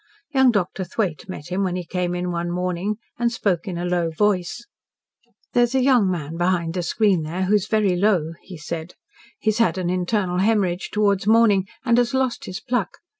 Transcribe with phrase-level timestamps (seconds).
[0.33, 3.85] Young Doctor Thwaite met him when he came in one morning, and spoke in a
[3.85, 4.65] low voice:
[5.53, 8.95] "There is a young man behind the screen there who is very low," he said.
[9.37, 12.97] "He had an internal haemorrhage towards morning, and has lost his pluck.